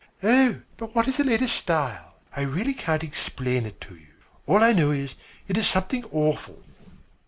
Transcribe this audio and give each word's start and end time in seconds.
"Oh, 0.23 0.59
but 0.77 0.95
what 0.95 1.07
is 1.07 1.17
the 1.17 1.23
latest 1.23 1.55
style?" 1.57 2.15
"I 2.35 2.41
really 2.41 2.73
can't 2.73 3.03
explain 3.03 3.67
it 3.67 3.79
to 3.81 3.95
you. 3.95 4.07
All 4.47 4.63
I 4.63 4.71
know 4.73 4.89
is, 4.89 5.13
it 5.47 5.59
is 5.59 5.67
something 5.67 6.03
awful." 6.05 6.63